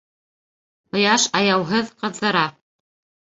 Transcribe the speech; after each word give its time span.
Ҡояш 0.95 1.27
аяуһыҙ 1.41 1.93
ҡыҙҙыра. 2.05 2.43